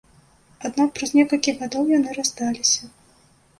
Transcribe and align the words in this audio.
Аднак 0.69 0.89
праз 0.95 1.13
некалькі 1.19 1.55
гадоў 1.61 1.93
яны 1.93 2.19
рассталіся. 2.19 2.93